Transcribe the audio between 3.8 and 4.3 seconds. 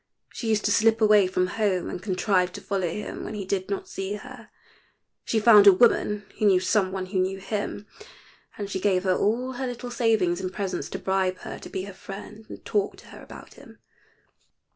see